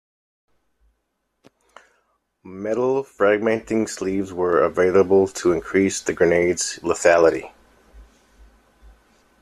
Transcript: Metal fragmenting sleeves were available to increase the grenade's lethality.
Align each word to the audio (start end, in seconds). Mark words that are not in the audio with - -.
Metal 2.43 3.03
fragmenting 3.03 3.87
sleeves 3.87 4.33
were 4.33 4.63
available 4.63 5.27
to 5.27 5.51
increase 5.51 6.01
the 6.01 6.11
grenade's 6.13 6.79
lethality. 6.81 7.51